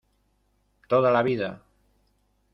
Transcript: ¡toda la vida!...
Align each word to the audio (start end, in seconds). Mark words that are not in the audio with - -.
¡toda 0.89 1.11
la 1.11 1.21
vida!... 1.21 1.61